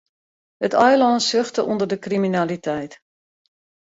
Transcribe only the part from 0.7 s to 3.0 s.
eilân suchte ûnder de kriminaliteit.